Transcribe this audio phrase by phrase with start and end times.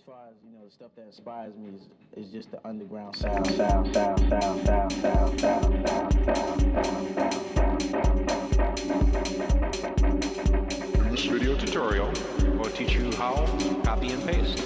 [0.00, 3.14] as far as you know, the stuff that inspires me is, is just the underground
[3.14, 7.12] sound, sound, sound, sound, sound, sound, sound, sound, sound, sound.
[11.10, 12.10] This video tutorial
[12.56, 14.58] will teach you how to copy and paste.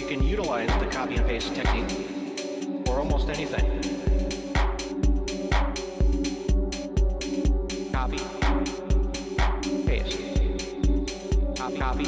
[0.00, 1.90] You can utilize the copy and paste technique
[2.86, 3.91] for almost anything.
[11.92, 11.98] At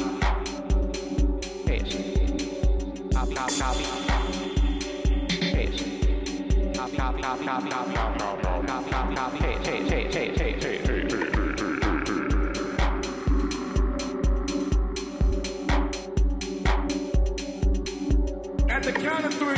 [18.83, 19.55] the count of three,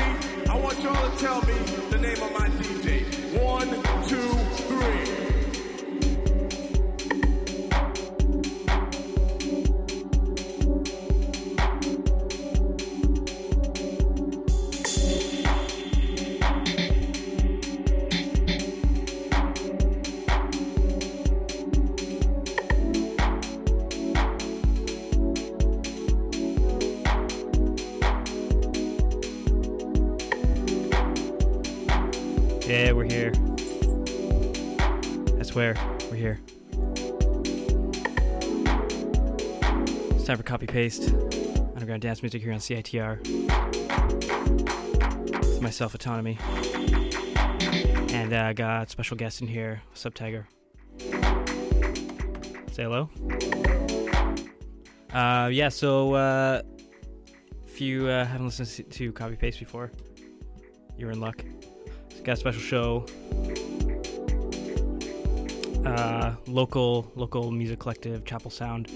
[0.49, 1.53] I want y'all to tell me
[1.89, 2.86] the name of my DJ.
[40.57, 41.13] Copy paste.
[41.75, 43.19] Underground dance music here on CITR.
[45.37, 46.39] It's myself, Autonomy.
[48.11, 49.83] And uh, I got special guest in here.
[50.15, 50.47] Tiger?
[52.71, 53.07] Say hello.
[55.13, 56.63] Uh, yeah, so uh,
[57.67, 59.91] if you uh, haven't listened to copy paste before,
[60.97, 61.45] you're in luck.
[62.09, 63.05] It's got a special show.
[65.87, 68.87] Uh, local local music collective Chapel Sound.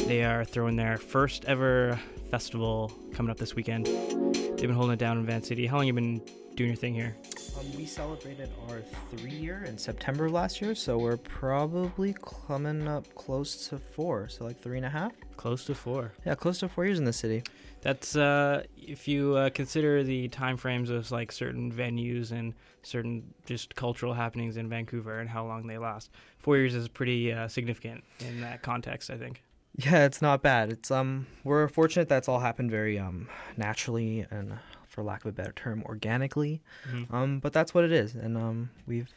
[0.00, 1.98] They are throwing their first ever
[2.28, 3.86] festival coming up this weekend.
[3.86, 5.66] They've been holding it down in Van City.
[5.66, 6.20] How long have you been
[6.56, 7.16] doing your thing here?
[7.58, 8.80] Um, we celebrated our
[9.10, 12.14] three year in September of last year, so we're probably
[12.46, 15.12] coming up close to four, so like three and a half.
[15.36, 16.12] Close to four.
[16.24, 17.42] Yeah, close to four years in the city.
[17.82, 23.34] That's uh, if you uh, consider the time frames of like certain venues and certain
[23.46, 26.10] just cultural happenings in Vancouver and how long they last.
[26.38, 29.42] Four years is pretty uh, significant in that context, I think.
[29.76, 30.70] Yeah, it's not bad.
[30.72, 34.58] It's um, we're fortunate that's all happened very um naturally and,
[34.90, 36.60] for lack of a better term, organically.
[36.90, 37.12] Mhm.
[37.14, 39.08] Um, but that's what it is, and um, we've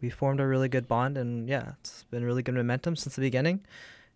[0.00, 3.20] we formed a really good bond, and yeah, it's been really good momentum since the
[3.20, 3.60] beginning,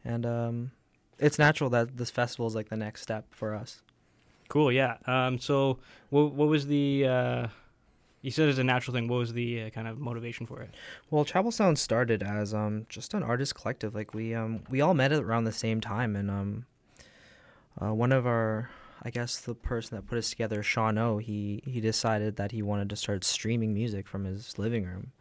[0.04, 0.70] and um,
[1.18, 3.82] it's natural that this festival is like the next step for us.
[4.48, 4.96] Cool, yeah.
[5.06, 5.78] Um, so
[6.10, 7.46] what what was the uh,
[8.22, 9.08] you said it's a natural thing.
[9.08, 10.70] What was the uh, kind of motivation for it?
[11.10, 13.94] Well, Chapel Sound started as um just an artist collective.
[13.94, 16.66] Like we um we all met at around the same time, and um
[17.80, 18.70] uh, one of our
[19.02, 22.62] I guess the person that put us together, Sean O, he he decided that he
[22.62, 25.12] wanted to start streaming music from his living room,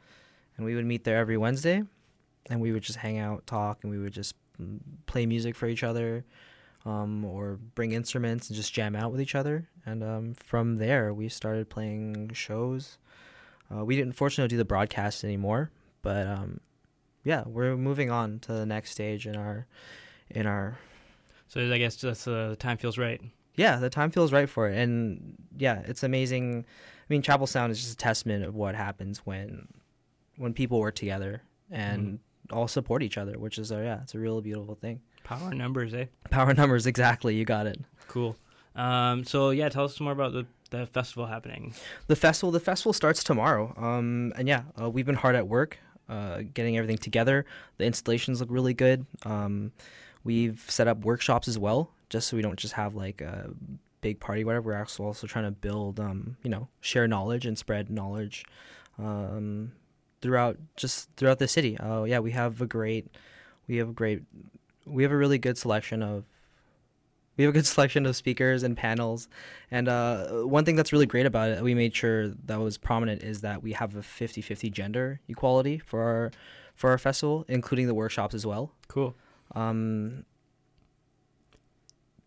[0.55, 1.83] and we would meet there every Wednesday,
[2.49, 5.67] and we would just hang out, talk, and we would just mm, play music for
[5.67, 6.25] each other.
[6.83, 9.69] Um, or bring instruments and just jam out with each other.
[9.85, 12.97] And um, from there, we started playing shows.
[13.71, 15.69] Uh, we didn't fortunately do the broadcast anymore,
[16.01, 16.59] but um,
[17.23, 19.67] yeah, we're moving on to the next stage in our
[20.29, 20.79] in our
[21.47, 23.21] So I guess just uh, the time feels right.
[23.55, 26.65] Yeah, the time feels right for it, and yeah, it's amazing.
[26.67, 29.67] I mean, Chapel Sound is just a testament of what happens when
[30.37, 32.19] when people work together and
[32.51, 35.01] all support each other, which is a, yeah, it's a real beautiful thing.
[35.23, 36.05] Power numbers, eh?
[36.29, 37.35] Power numbers, exactly.
[37.35, 37.79] You got it.
[38.07, 38.35] Cool.
[38.75, 41.73] Um, so yeah, tell us more about the the festival happening.
[42.07, 43.73] The festival, the festival starts tomorrow.
[43.77, 45.77] Um, and yeah, uh, we've been hard at work,
[46.09, 47.45] uh, getting everything together.
[47.77, 49.05] The installations look really good.
[49.25, 49.73] Um,
[50.23, 53.49] we've set up workshops as well, just so we don't just have like a
[54.01, 54.69] big party, whatever.
[54.69, 58.43] We're also also trying to build, um, you know, share knowledge and spread knowledge,
[58.99, 59.71] um,
[60.21, 61.77] throughout just throughout the city.
[61.79, 63.07] Oh yeah, we have a great,
[63.67, 64.23] we have a great,
[64.85, 66.25] we have a really good selection of
[67.37, 69.29] we have a good selection of speakers and panels
[69.71, 73.23] and uh, one thing that's really great about it we made sure that was prominent
[73.23, 76.31] is that we have a 50-50 gender equality for our
[76.75, 79.15] for our festival including the workshops as well Cool.
[79.55, 80.25] um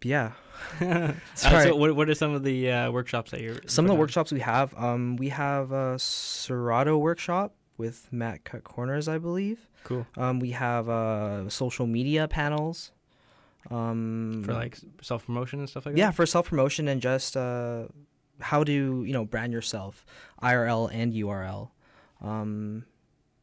[0.05, 0.33] yeah
[0.81, 3.57] Uh, so what what are some of the uh, workshops that you're?
[3.67, 3.99] some of the on?
[3.99, 9.69] workshops we have um we have a serato workshop with matt cut corners i believe
[9.83, 10.07] Cool.
[10.17, 12.93] um we have uh social media panels
[13.71, 16.09] um For like self promotion and stuff like yeah that.
[16.09, 17.87] Yeah, for self promotion and just uh
[18.41, 18.73] how to
[19.05, 20.05] you know brand yourself
[20.43, 21.71] irl and url
[22.21, 22.85] um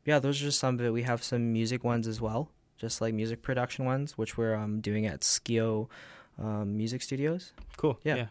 [0.06, 3.00] yeah those are just some of it we have some music ones as well just
[3.00, 5.88] like music production ones, which we're um, doing at Skio
[6.40, 7.54] um, Music Studios.
[7.78, 8.00] Cool.
[8.04, 8.16] Yeah.
[8.16, 8.28] Yeah.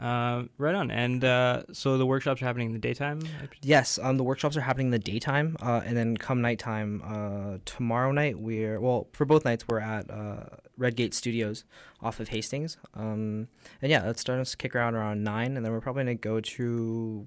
[0.00, 0.90] Uh, right on.
[0.90, 3.20] And uh, so the workshops are happening in the daytime.
[3.60, 7.58] Yes, um, the workshops are happening in the daytime, uh, and then come nighttime, uh,
[7.66, 10.44] tomorrow night we're well for both nights we're at uh,
[10.78, 11.64] Redgate Studios
[12.00, 13.48] off of Hastings, um,
[13.82, 16.40] and yeah, it's starting to kick around around nine, and then we're probably gonna go
[16.40, 17.26] to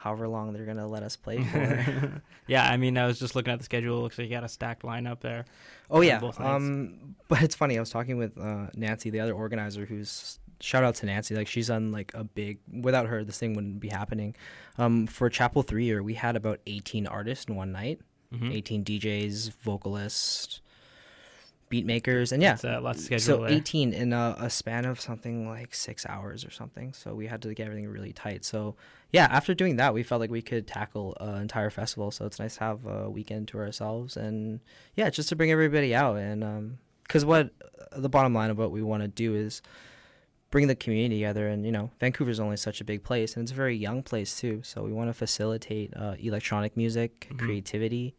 [0.00, 2.22] however long they're gonna let us play for.
[2.46, 4.00] yeah, I mean, I was just looking at the schedule.
[4.00, 5.44] Looks like you got a stacked lineup there.
[5.90, 7.76] oh yeah, um, but it's funny.
[7.76, 11.34] I was talking with uh, Nancy, the other organizer, who's shout out to Nancy.
[11.34, 12.60] Like she's done like a big.
[12.72, 14.34] Without her, this thing wouldn't be happening.
[14.78, 18.00] Um, for Chapel Three Year, we had about eighteen artists in one night.
[18.34, 18.54] Mhm.
[18.54, 20.60] 18 DJs, vocalists,
[21.70, 22.52] beat makers, and yeah.
[22.54, 23.52] It's, uh, lots of schedule so there.
[23.56, 26.92] 18 in a, a span of something like six hours or something.
[26.92, 28.44] So we had to get everything really tight.
[28.44, 28.76] So
[29.12, 32.10] yeah, after doing that, we felt like we could tackle an entire festival.
[32.10, 34.60] So it's nice to have a weekend to ourselves, and
[34.94, 36.16] yeah, just to bring everybody out.
[36.18, 37.50] And because what
[37.96, 39.62] the bottom line of what we want to do is
[40.50, 43.52] bring the community together and you know vancouver's only such a big place and it's
[43.52, 47.38] a very young place too so we want to facilitate uh, electronic music Mhm.
[47.38, 48.16] creativity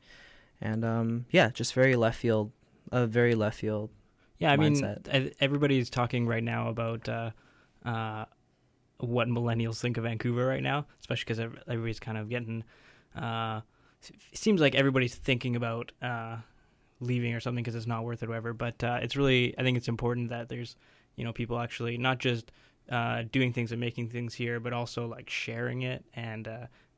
[0.62, 2.52] and um, yeah just very left field
[2.92, 3.90] a very left field
[4.38, 5.08] Yeah, I mean, mindset.
[5.10, 7.32] ev- everybody's talking right now about uh,
[7.86, 8.26] uh,
[8.98, 12.64] what millennials think of Vancouver right now, especially because everybody's kind of getting.
[13.16, 13.62] Uh,
[14.32, 16.38] it seems like everybody's thinking about uh,
[17.00, 18.54] leaving or something because it's not worth it, or whatever.
[18.54, 20.76] But uh, it's really, I think it's important that there's,
[21.16, 22.52] you know, people actually not just
[22.90, 26.48] uh, doing things and making things here, but also like sharing it and.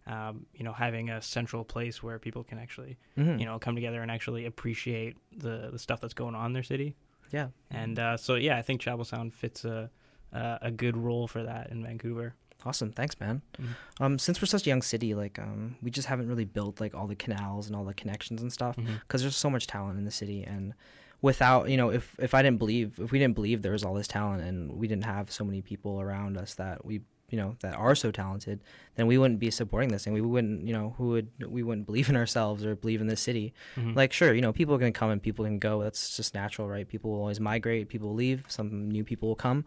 [0.05, 3.39] Um, you know, having a central place where people can actually, Mhm.
[3.39, 6.63] you know, come together and actually appreciate the the stuff that's going on in their
[6.63, 6.95] city.
[7.31, 9.89] yeah And uh, so, yeah, I think Chapel Sound fits a
[10.33, 12.33] a, a good role for that in Vancouver.
[12.65, 13.75] awesome thanks man Mhm.
[14.03, 16.93] um, since we're such a young city like um, we just haven't really built like
[16.95, 20.05] all the canals and all the connections and stuff because there's so much talent in
[20.05, 20.73] the city and
[21.21, 23.93] without you know if if i didn't believe if we didn't believe there was all
[23.93, 27.55] this talent and we didn't have so many people around us that we you know
[27.61, 28.59] that are so talented
[28.95, 31.85] then we wouldn't be supporting this and we wouldn't you know who would we wouldn't
[31.87, 33.95] believe in ourselves or believe in the city Mhm.
[33.95, 36.33] like sure you know people are going to come and people can go that's just
[36.35, 39.65] natural right people will always migrate people will leave some new people will come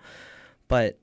[0.68, 0.98] but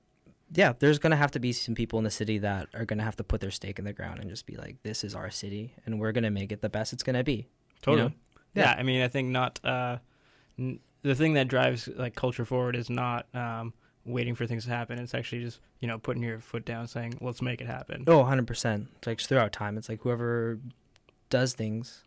[0.54, 2.98] yeah there's going to have to be some people in the city that are going
[2.98, 5.14] to have to put their stake in the ground and just be like this is
[5.14, 7.46] our city and we're going to make it the best it's going to be
[7.82, 8.08] totally.
[8.08, 8.14] know?
[8.54, 8.62] Yeah.
[8.74, 8.76] Yeah.
[8.78, 9.98] I mean, I think not uh,
[10.58, 13.74] n- the thing that drives like culture forward is not um,
[14.06, 14.98] waiting for things to happen.
[14.98, 18.04] It's actually just you know putting your foot down, saying let's make it happen.
[18.06, 18.86] Oh, 100%.
[18.98, 20.58] It's like throughout time, it's like whoever
[21.30, 22.02] does things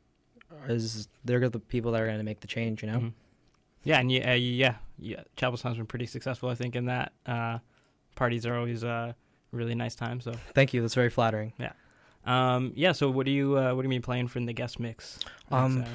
[0.67, 2.99] is they're the people that are going to make the change, you know?
[2.99, 3.13] Mhm.
[3.83, 5.21] Yeah, and yeah, uh, yeah, yeah.
[5.35, 7.13] Chapel Sound's been pretty successful, I think, in that.
[7.25, 7.59] Uh,
[8.15, 9.15] parties are always a
[9.51, 10.19] really nice time.
[10.19, 10.81] So, Thank you.
[10.81, 11.53] That's very flattering.
[11.57, 11.71] Yeah.
[12.25, 12.91] Um, yeah.
[12.91, 15.19] So, what do you uh, what do you mean playing from the guest mix?
[15.51, 15.85] Um, uh,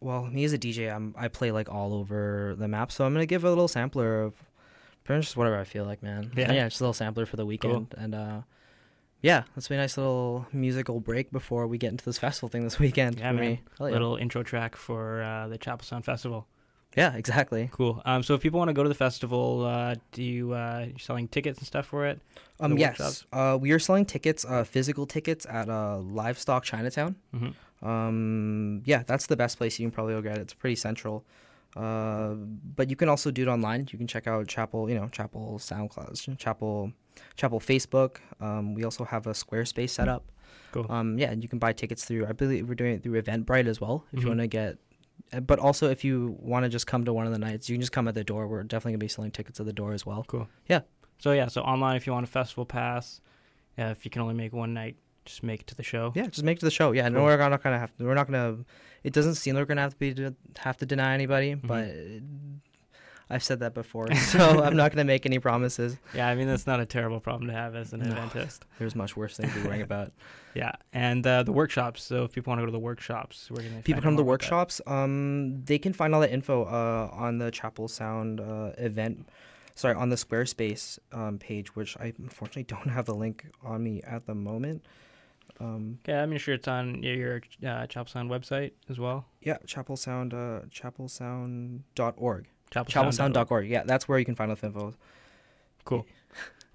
[0.00, 3.12] Well, me as a DJ, I'm, I play like all over the map, so I'm
[3.12, 4.34] going to give a little sampler of
[5.06, 6.32] pretty much just whatever I feel like, man.
[6.36, 6.52] Yeah.
[6.52, 7.94] yeah, just a little sampler for the weekend.
[7.96, 8.40] And uh,
[9.22, 12.64] yeah, let's be a nice little musical break before we get into this festival thing
[12.64, 13.18] this weekend.
[13.18, 13.50] Yeah, for man.
[13.50, 13.60] me.
[13.80, 13.86] Yeah.
[13.86, 16.46] little intro track for uh, the Chapel Sound Festival.
[16.96, 17.68] Yeah, exactly.
[17.72, 18.00] Cool.
[18.06, 20.98] Um, so if people want to go to the festival, uh, do you uh, you
[20.98, 22.20] selling tickets and stuff for it?
[22.58, 27.16] Um, the yes, uh, we are selling tickets, uh, physical tickets at uh, Livestock Chinatown.
[27.34, 27.86] Mm-hmm.
[27.86, 30.40] Um, yeah, that's the best place you can probably go get it.
[30.40, 31.24] It's pretty central.
[31.76, 32.34] Uh,
[32.74, 33.86] but you can also do it online.
[33.90, 36.92] You can check out Chapel, you know, Chapel SoundCloud, Chapel,
[37.36, 38.16] Chapel Facebook.
[38.40, 40.32] Um, we also have a Squarespace set up.
[40.72, 40.86] Cool.
[40.88, 42.26] Um, yeah, and you can buy tickets through.
[42.26, 44.04] I believe we're doing it through Eventbrite as well.
[44.12, 44.22] If Mhm.
[44.22, 44.78] you want to get,
[45.32, 47.74] uh, but also if you want to just come to one of the nights, you
[47.76, 48.48] can just come at the door.
[48.48, 50.24] We're definitely gonna be selling tickets at the door as well.
[50.26, 50.48] Cool.
[50.68, 50.80] Yeah.
[51.18, 53.20] So yeah, so online if you want a festival pass,
[53.78, 54.96] uh, if you can only make one night,
[55.26, 56.12] just make it to the show.
[56.14, 56.92] Yeah, just make it to the show.
[56.92, 57.92] Yeah, no, we're not gonna have.
[57.98, 58.58] We're not gonna.
[59.04, 61.66] It doesn't seem like we're gonna have to be have to deny anybody, Mm-hmm.
[61.66, 61.90] but
[63.28, 65.96] I've said that before, so I'm not gonna make any promises.
[66.14, 68.10] Yeah, I mean that's not a terrible problem to have as an No.
[68.14, 68.64] Adventist.
[68.78, 70.12] There's much worse things to be worrying about.
[70.54, 72.02] Yeah, and uh, the workshops.
[72.02, 74.24] So if people want to go to the workshops, we're gonna People come to the
[74.24, 74.80] workshops.
[74.86, 79.28] Um, they can find all that info uh on the Chapel Sound uh event.
[79.74, 84.00] Sorry, on the Squarespace um page, which I unfortunately don't have the link on me
[84.04, 84.86] at the moment.
[85.60, 89.26] Um, Yeah, I'm sure it's on your, your uh, Chapel Sound website as well.
[89.40, 92.46] yeah, Chapel Sound, uh, chapelsound.org.
[92.70, 92.88] Chapelsound.org.
[92.90, 93.68] Chapelsound.org.
[93.68, 94.94] Yeah, that's where you can find all the info.
[95.84, 96.06] Cool.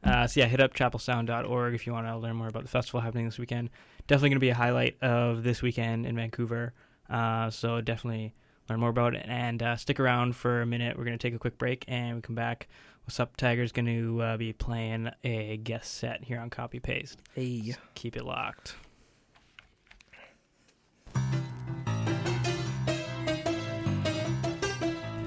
[0.04, 3.00] Uh, so yeah, hit up chapelsound.org if you want to learn more about the festival
[3.00, 3.70] happening this weekend.
[4.08, 6.74] Definitely going to be a highlight of this weekend in Vancouver.
[7.08, 8.34] Uh, so definitely
[8.68, 10.98] learn more about it and uh, stick around for a minute.
[10.98, 12.68] We're going to take a quick break and we come back.
[13.10, 17.20] WSUPTIGER's going to uh, be playing a guest set here on Copy Paste.
[17.34, 17.76] Hey.
[17.96, 18.76] Keep it locked.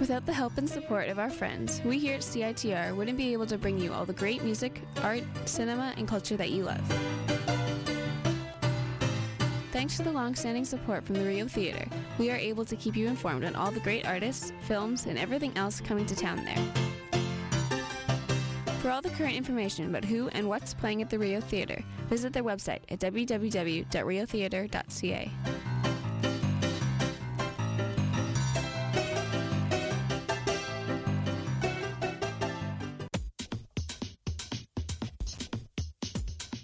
[0.01, 3.47] Without the help and support of our friends, we here at CITR wouldn't be able
[3.47, 6.83] to bring you all the great music, art, cinema, and culture that you love.
[9.73, 11.87] Thanks to the long-standing support from the Rio Theater,
[12.19, 15.57] we are able to keep you informed on all the great artists, films, and everything
[15.57, 16.94] else coming to town there.
[18.85, 22.35] For all the current information about who and what's playing at the Rio Theater, visit
[22.35, 25.31] their website at www.riotheater.ca.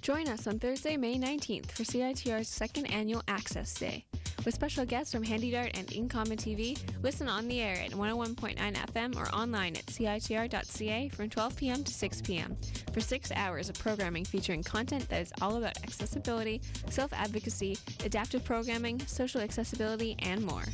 [0.02, 4.04] Join us on Thursday, May 19th for CITR's second annual Access Day.
[4.44, 9.16] With special guests from HandyDART and Incomma TV, listen on the air at 101.9 FM
[9.16, 11.84] or online at CITR.ca from 12 p.m.
[11.84, 12.56] to 6 p.m.
[12.92, 18.42] for six hours of programming featuring content that is all about accessibility, self advocacy, adaptive
[18.42, 20.64] programming, social accessibility, and more.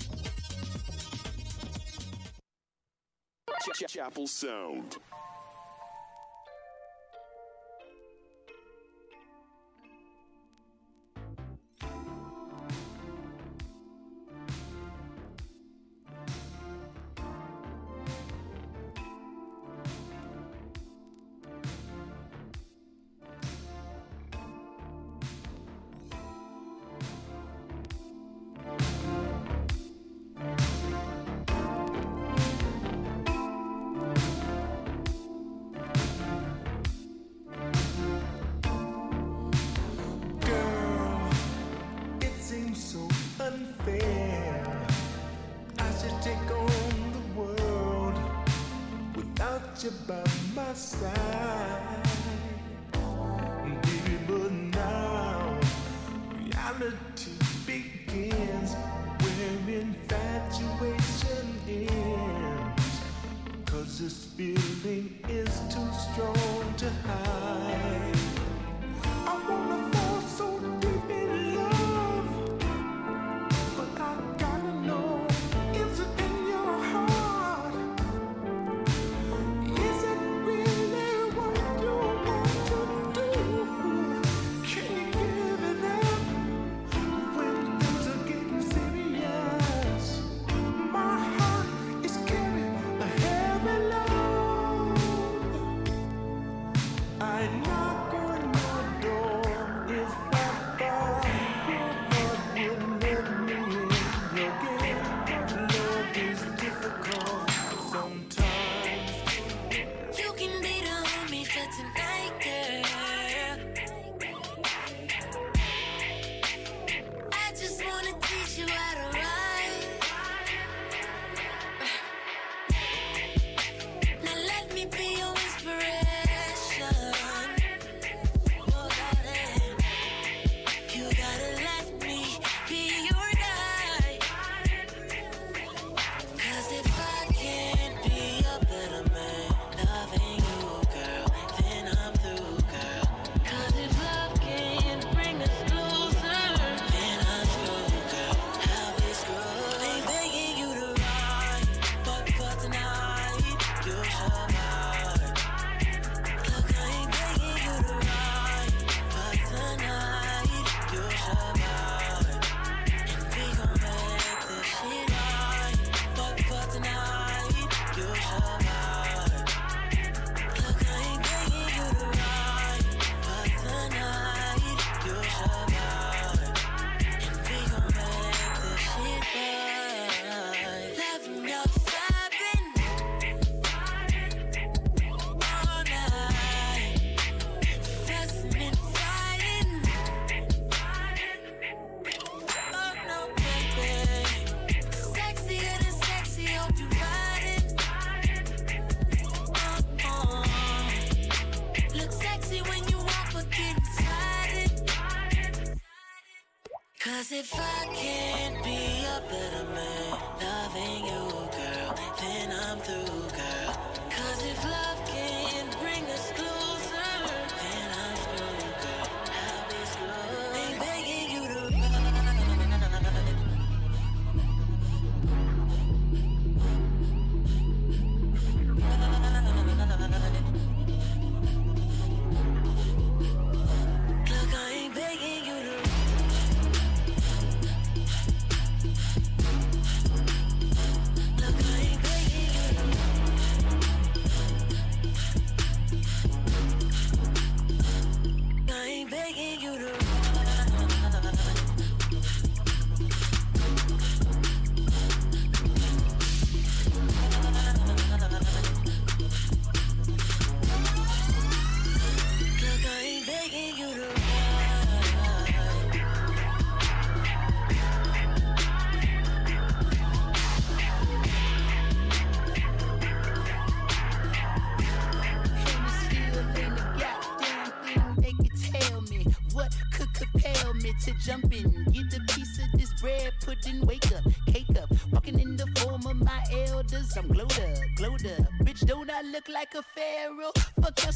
[3.89, 4.97] Chapel Sound.
[49.85, 51.86] You by my side.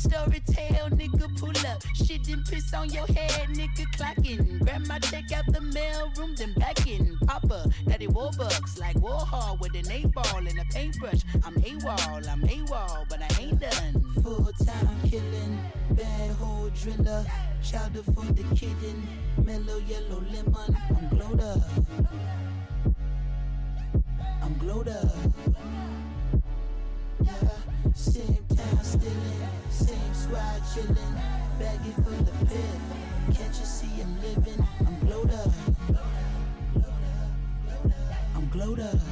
[0.00, 0.40] Story
[1.00, 1.82] nigga, pull up.
[1.94, 4.60] Shit and piss on your head, nigga, clocking.
[4.60, 7.16] Grab my check out the mail room, then back in.
[7.26, 11.20] Papa, daddy Warbucks, like Warhol with an eight ball and a paintbrush.
[11.44, 14.04] I'm AWOL, I'm AWOL, but I ain't done.
[14.22, 15.58] Full time killing,
[15.90, 17.24] bad hole driller.
[17.62, 19.06] Chowder for the kitten,
[19.44, 20.76] mellow yellow lemon.
[20.96, 21.60] I'm glowed up.
[24.42, 25.39] I'm glowed up.
[30.70, 31.14] Squad chilling.
[31.58, 33.36] Baggy full of piff.
[33.36, 34.66] Can't you see I'm living?
[34.86, 35.52] I'm glowed up.
[38.36, 39.09] I'm glowed up.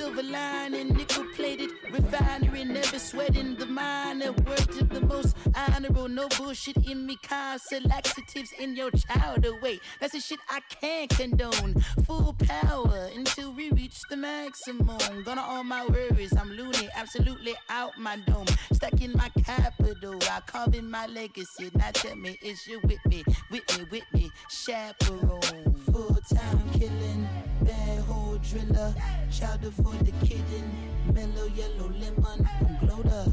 [0.00, 4.32] Silver lining, nickel plated refinery, never sweating the minor.
[4.32, 7.18] Word to the most honorable, no bullshit in me.
[7.22, 9.78] Constant laxatives in your child away.
[10.00, 11.74] That's the shit I can't condone.
[12.06, 15.22] Full power until we reach the maximum.
[15.26, 18.46] Gonna all my worries, I'm loony, absolutely out my dome.
[18.72, 21.70] Stuck in my capital, I carve in my legacy.
[21.74, 24.30] Now tell me, is you with me, with me, with me?
[24.48, 27.28] Chaperone, full time killing,
[27.70, 28.94] bad hole driller,
[29.30, 30.66] chowder for the kitten,
[31.14, 32.48] mellow yellow lemon.
[32.66, 33.28] I'm glowed up.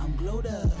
[0.00, 0.72] I'm glowed up.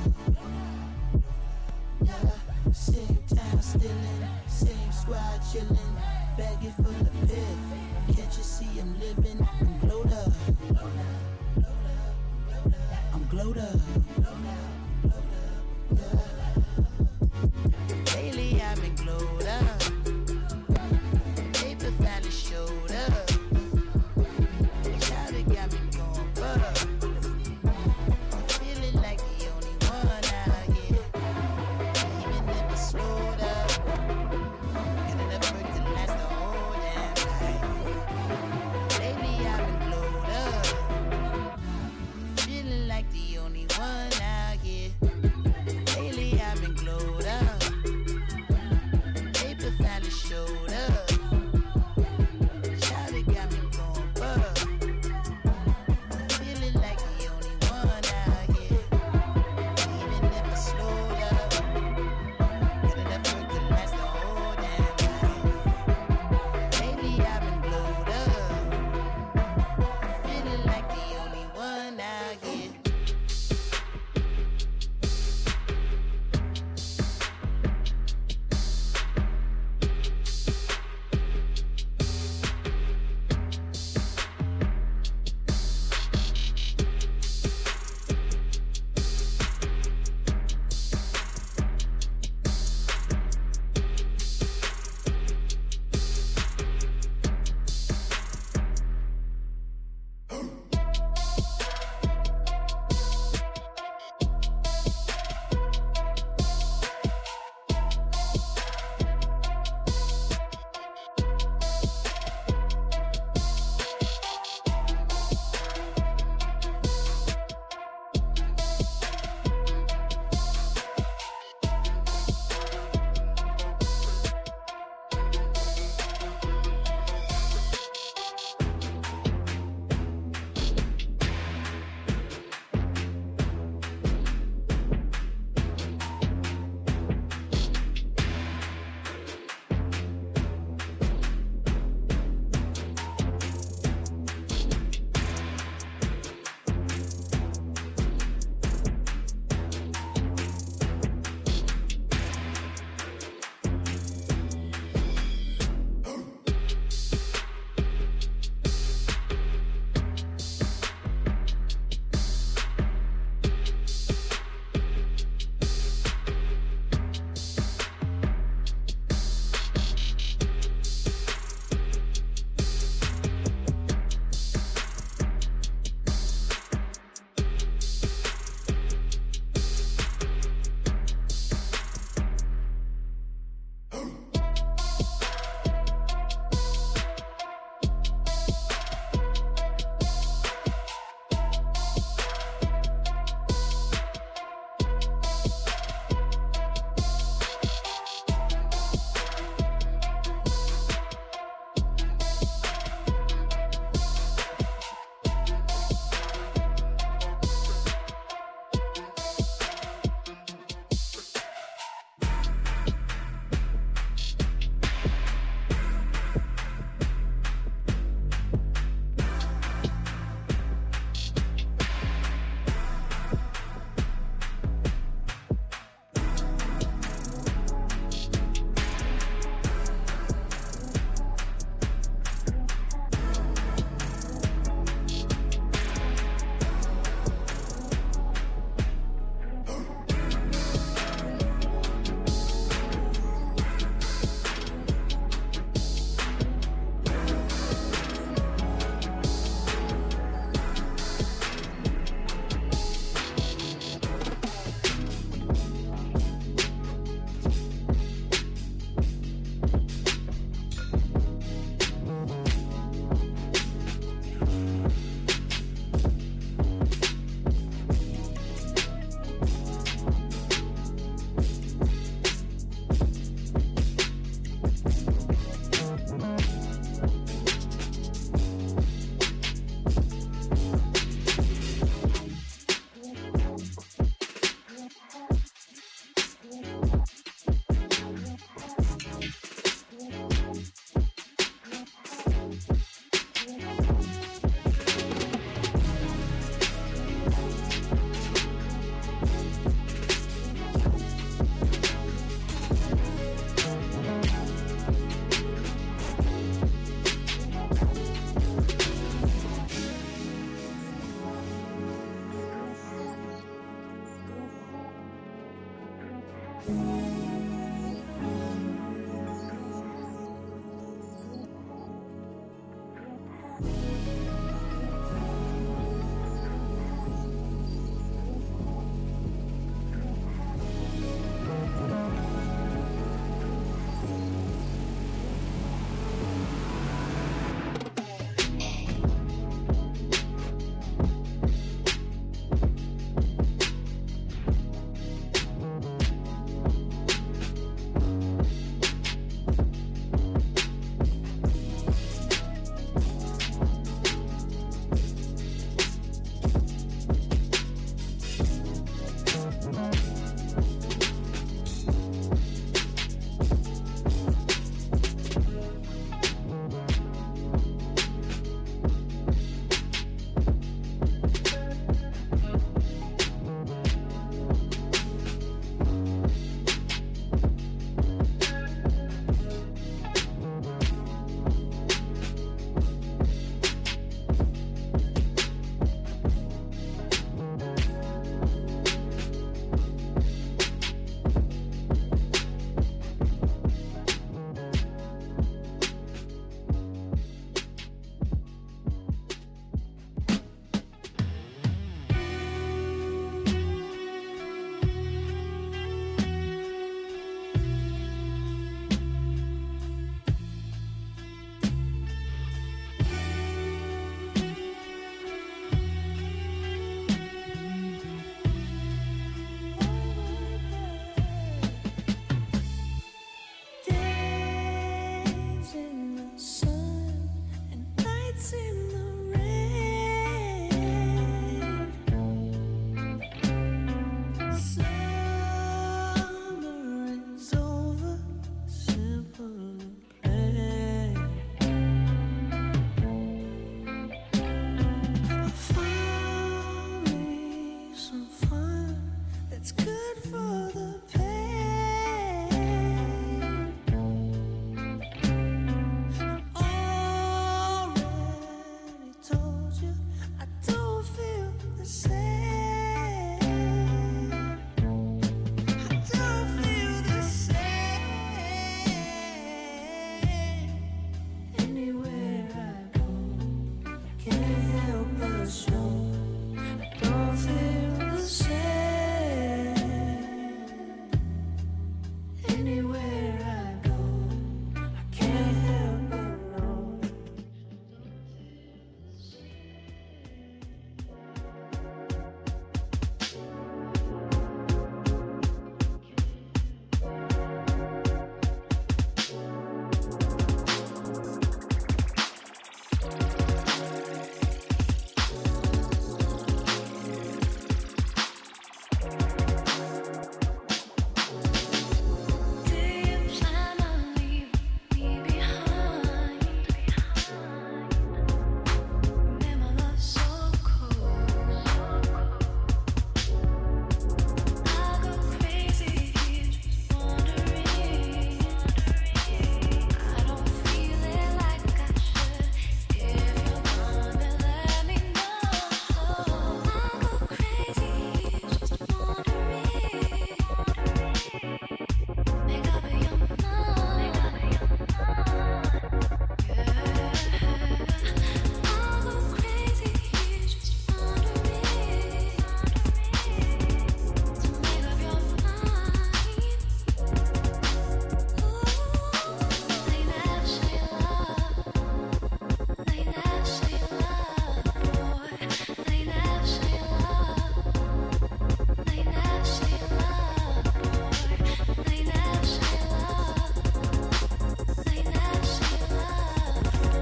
[2.02, 5.92] Yeah, same time stealing, same squad chilling,
[6.38, 8.16] baggy full of piff.
[8.16, 9.46] Can't you see I'm living?
[9.60, 10.32] I'm glowed up.
[13.12, 13.89] I'm glowed up.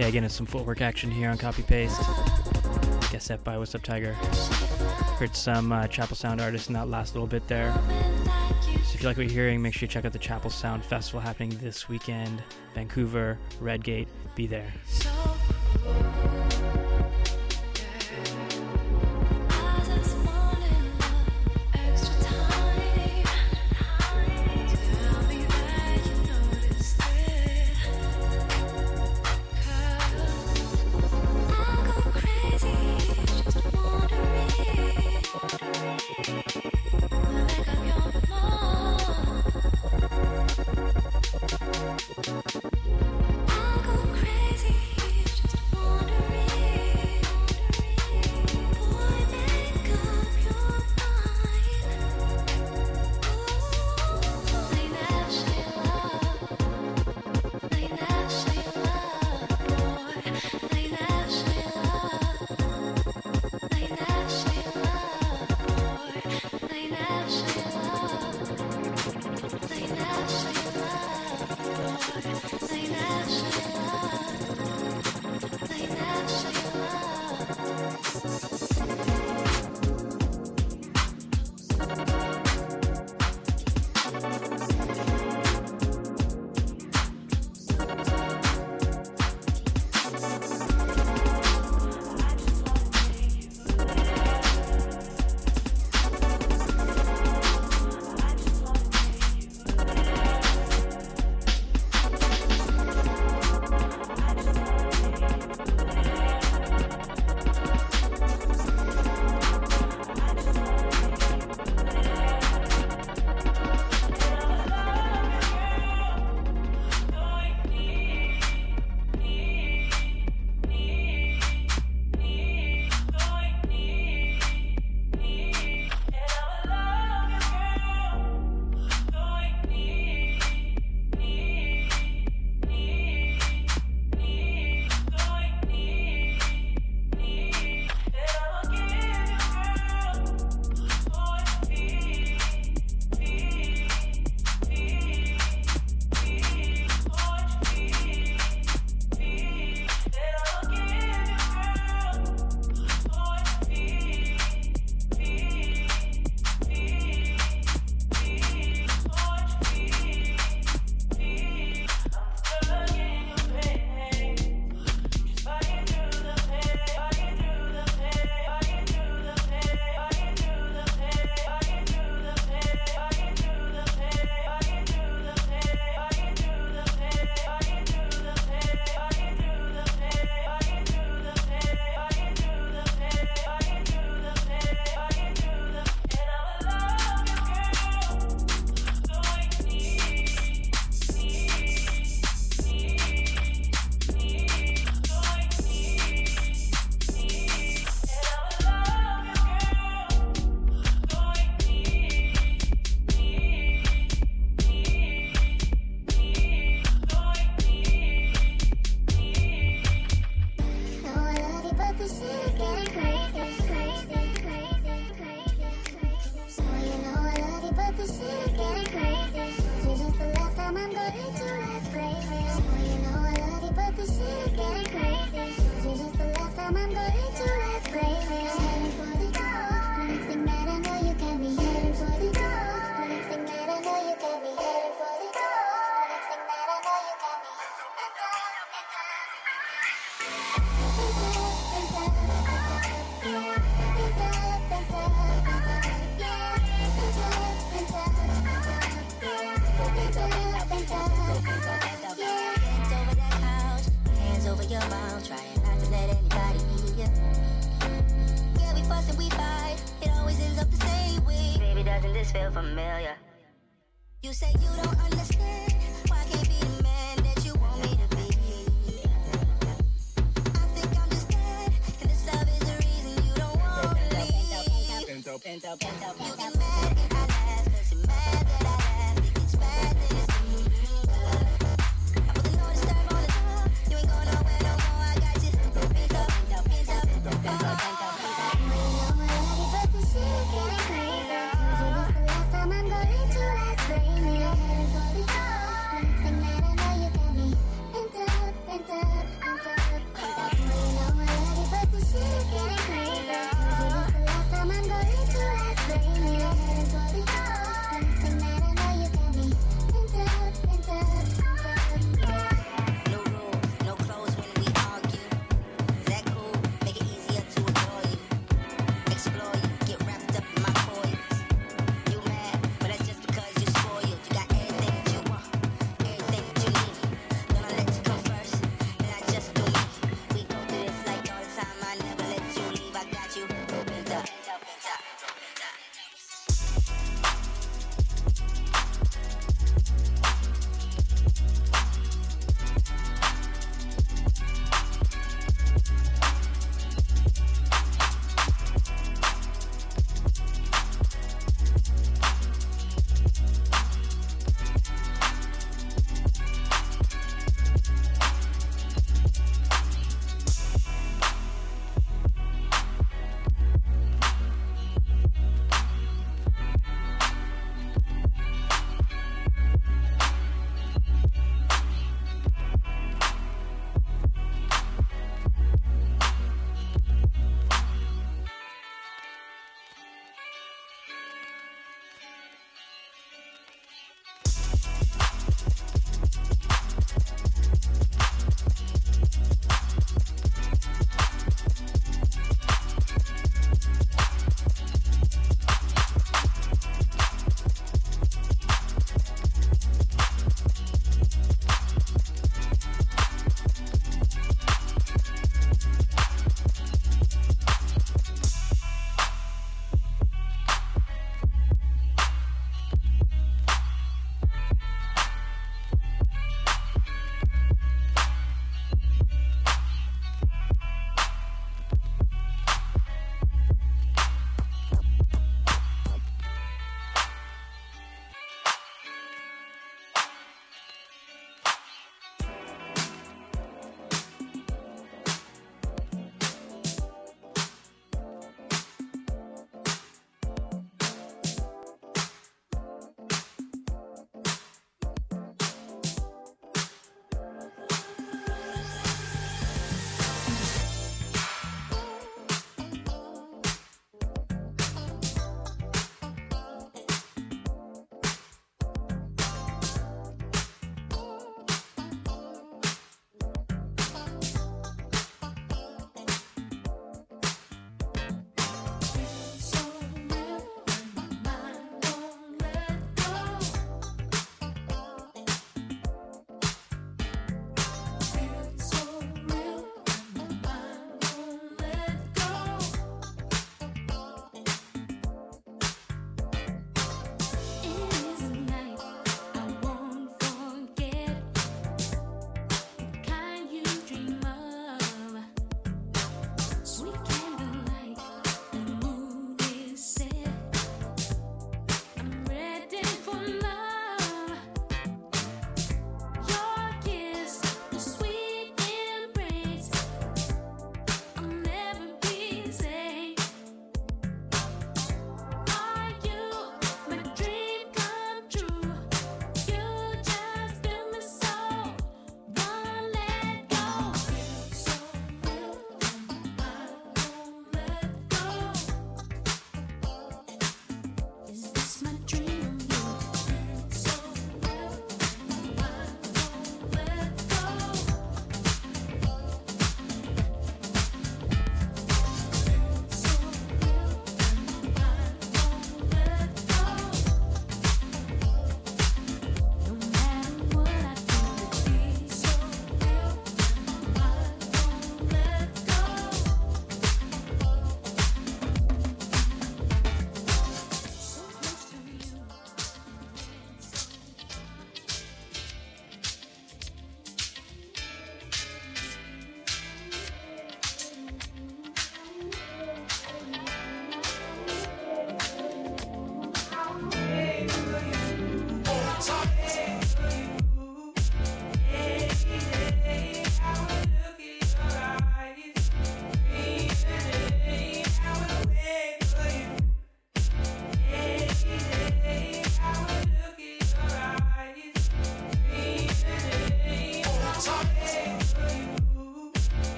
[0.00, 2.00] Yeah, again, it's some footwork action here on Copy Paste.
[3.12, 4.14] Guess that by WSUPTIGER.
[5.18, 7.70] Heard some uh, Chapel Sound artists in that last little bit there.
[8.62, 10.82] So if you like what you're hearing, make sure you check out the Chapel Sound
[10.82, 12.42] Festival happening this weekend.
[12.74, 14.72] Vancouver, Redgate, be there.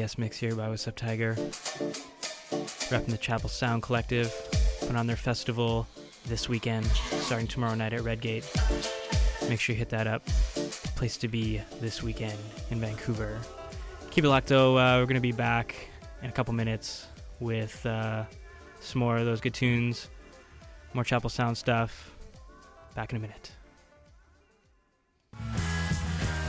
[0.00, 1.36] Guest mix here by WSUPTIGER.
[2.88, 4.34] Repping the Chapel Sound Collective.
[4.80, 5.86] Put on their festival
[6.24, 8.50] this weekend, starting tomorrow night at Red Gate.
[9.50, 10.24] Make sure you hit that up.
[10.96, 12.38] Place to be this weekend
[12.70, 13.38] in Vancouver.
[14.10, 14.78] Keep it locked though.
[14.78, 15.76] Uh, we're going to be back
[16.22, 17.06] in a couple minutes
[17.38, 18.24] with uh,
[18.80, 20.08] some more of those good tunes,
[20.94, 22.10] more Chapel Sound stuff.
[22.94, 23.50] Back in a minute.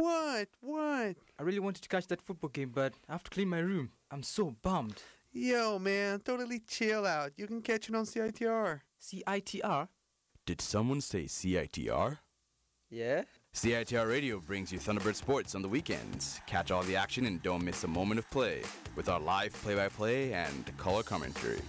[0.00, 0.48] What?
[0.62, 1.16] What?
[1.38, 3.90] I really wanted to catch that football game, but I have to clean my room.
[4.10, 5.02] I'm so bummed.
[5.30, 7.32] Yo, man, totally chill out.
[7.36, 8.80] You can catch it on CITR.
[8.98, 9.88] CITR?
[10.46, 12.18] Did someone say CITR?
[12.88, 13.24] Yeah?
[13.54, 16.40] CITR Radio brings you Thunderbird Sports on the weekends.
[16.46, 18.62] Catch all the action and don't miss a moment of play
[18.96, 21.60] with our live play by play and color commentary.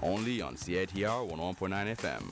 [0.00, 2.22] Only on CITR 101.9 FM.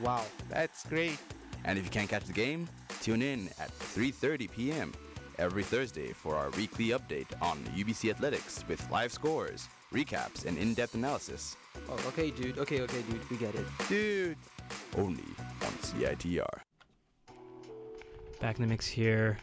[0.00, 1.18] Wow, that's great.
[1.64, 2.68] And if you can't catch the game,
[3.00, 4.92] tune in at 3:30 p.m.
[5.38, 10.94] every Thursday for our weekly update on UBC athletics with live scores, recaps, and in-depth
[10.94, 11.56] analysis.
[11.88, 12.58] Oh, okay, dude.
[12.58, 13.30] Okay, okay, dude.
[13.30, 13.66] We get it.
[13.88, 14.36] Dude.
[14.96, 15.24] Only
[15.62, 16.60] on CITR.
[18.40, 19.38] Back in the mix here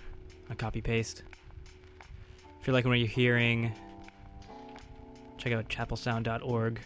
[0.50, 1.24] on Copy Paste.
[2.60, 3.72] If you're liking what you're hearing,
[5.38, 6.80] check out chapelsound.org.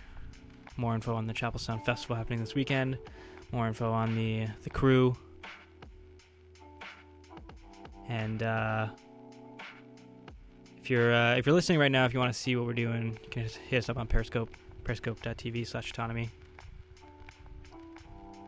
[0.78, 2.98] More info on the Chapel Sound Festival happening this weekend.
[3.52, 5.16] More info on the the crew.
[8.10, 8.88] And uh,
[10.82, 12.74] if you're uh, if you're listening right now, if you want to see what we're
[12.74, 14.50] doing, you can just hit us up on Periscope,
[14.84, 16.30] periscope.tv slash autonomy.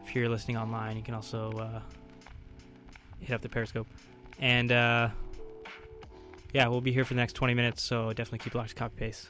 [0.05, 1.79] If you're listening online, you can also uh,
[3.19, 3.87] hit up the Periscope.
[4.39, 5.09] And uh,
[6.53, 8.95] yeah, we'll be here for the next 20 minutes, so definitely keep locked to copy
[8.97, 9.29] paste.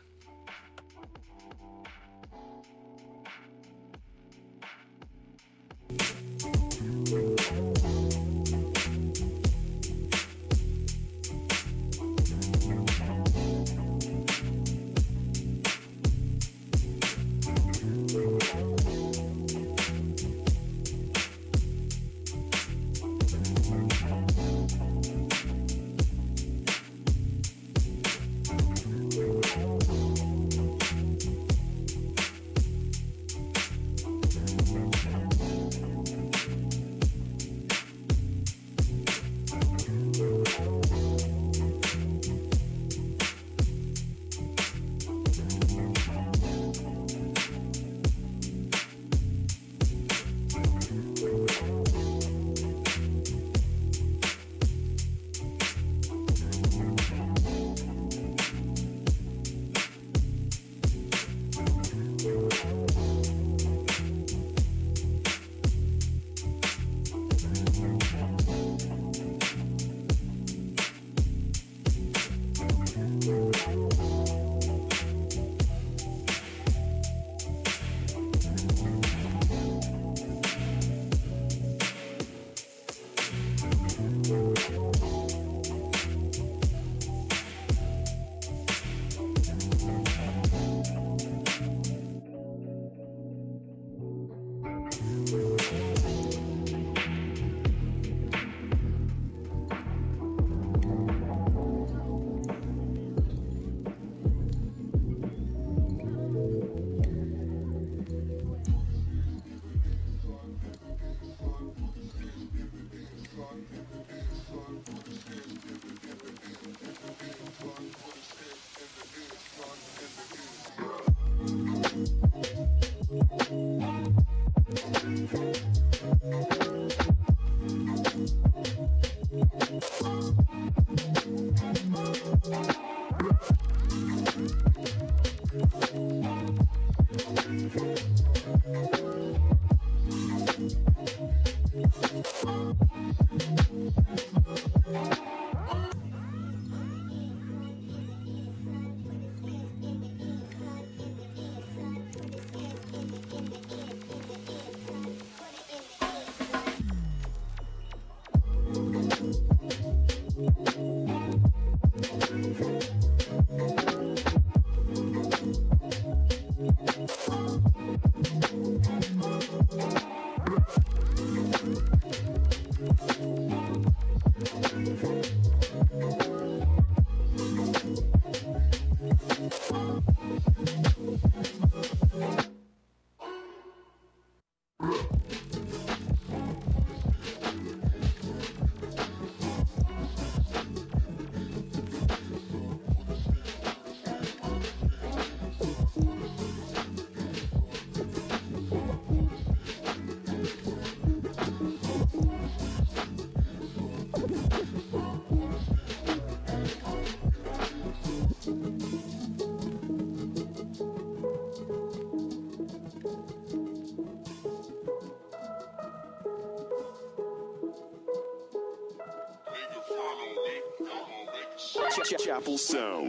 [221.91, 223.00] Chapel Sound.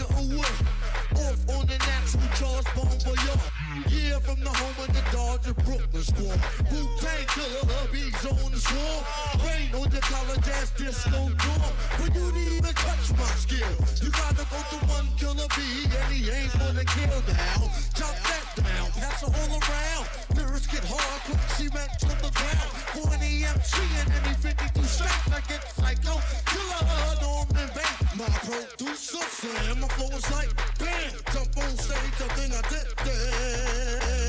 [0.00, 0.56] It away.
[1.20, 3.36] Off on the natural charge, bomb for y'all.
[3.92, 6.40] Yeah, from the home of the Dodger Brooklyn squad.
[6.72, 9.04] Wu-Tang killer, hubby's on the swarm.
[9.44, 11.72] Rain on your college ass disco dorm.
[11.98, 13.76] But you didn't even touch my skill.
[14.00, 17.68] You gotta go to one killer bee, and he ain't gonna kill now.
[17.92, 18.88] Chop that down,
[19.22, 20.06] it all around.
[20.34, 22.70] Lyrics get hard, quick cement to the ground.
[22.94, 26.16] For an EMC and any 52 stack, like it's psycho.
[26.48, 26.82] Killer,
[27.20, 27.96] Norman Bain.
[28.16, 31.12] My producer, Slam, my flow is like bam.
[31.32, 34.19] Jump on stage, something I did Say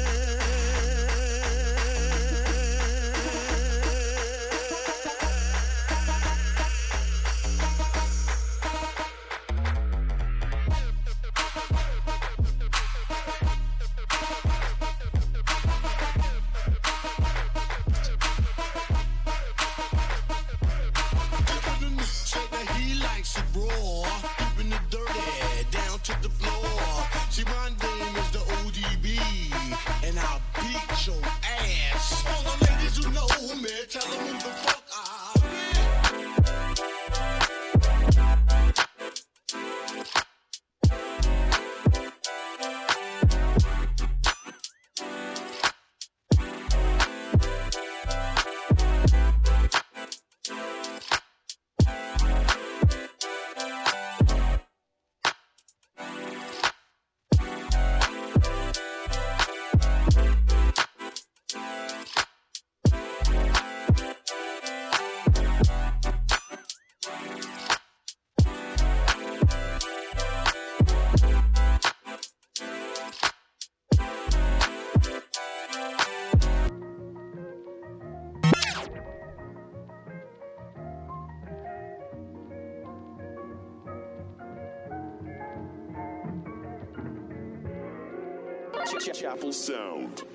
[89.10, 90.30] Chapel Sound.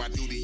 [0.00, 0.39] My duty,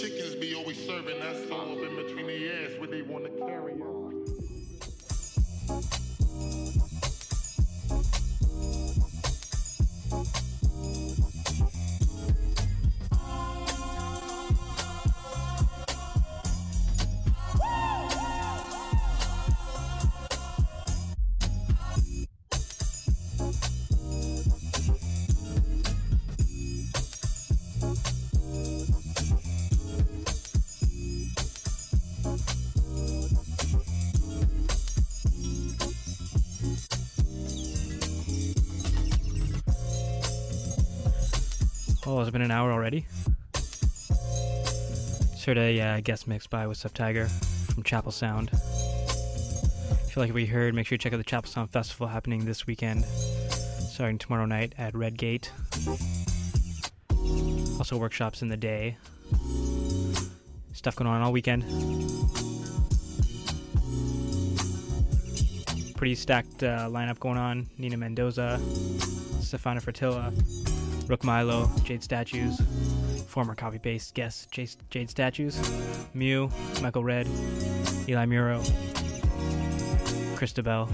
[0.00, 1.14] chickens be always serving.
[1.50, 4.05] All up in between the ass where they wanna carry us.
[42.36, 43.06] Been an hour already.
[45.46, 47.30] Heard a uh, guest mix by WSUPTIGER
[47.72, 48.50] from Chapel Sound.
[48.52, 52.08] If you like what you heard, make sure you check out the Chapel Sound Festival
[52.08, 55.50] happening this weekend, starting tomorrow night at Red Gate.
[57.78, 58.98] Also, workshops in the day.
[60.74, 61.62] Stuff going on all weekend.
[65.96, 67.66] Pretty stacked uh, lineup going on.
[67.78, 68.60] Nina Mendoza,
[69.40, 70.34] Stefana Fratila,
[71.08, 72.60] Rook Milo, Jade Statues,
[73.28, 75.60] former copy paste guest Jade, Statues,
[76.14, 76.50] Mew,
[76.82, 77.28] Michael Red,
[78.08, 78.60] Eli Muro,
[80.34, 80.88] Christabel,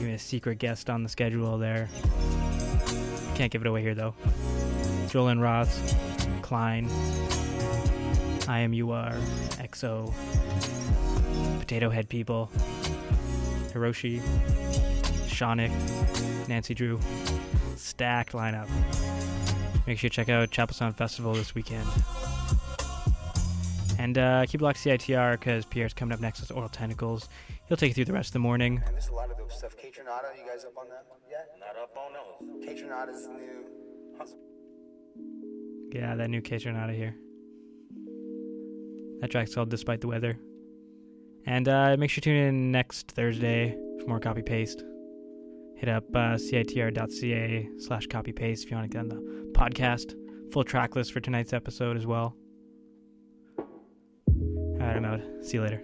[0.00, 1.88] even a secret guest on the schedule there.
[3.34, 4.14] Can't give it away here though.
[5.08, 5.78] Jolyn Roth,
[6.42, 6.88] Klein,
[8.46, 9.12] IMUR,
[9.58, 10.14] EXO,
[11.60, 12.50] Potato Head People,
[13.72, 14.20] Hiroshi,
[15.28, 16.98] Shonik, Nancy Drew.
[17.76, 18.68] Stacked lineup.
[19.86, 21.86] Make sure you check out Chapel Sound Festival this weekend.
[23.98, 27.28] And uh, keep locked CITR because Pierre's coming up next with Aural Tentacles.
[27.68, 28.82] He'll take you through the rest of the morning.
[28.84, 29.76] And there's a lot of dope stuff.
[29.76, 31.48] Kaytranada, you guys up on that one yet?
[31.60, 32.66] Not up on those.
[32.66, 33.64] Kaytranada's new.
[35.92, 37.14] Yeah, that new case are out of here.
[39.20, 40.38] That track's called Despite the Weather.
[41.46, 44.82] And uh, make sure you tune in next Thursday for more copy paste.
[45.76, 50.14] Hit up uh, citr.ca slash copy paste if you want to get on the podcast.
[50.52, 52.36] Full track list for tonight's episode as well.
[53.58, 55.20] All right, I'm out.
[55.42, 55.82] See you later.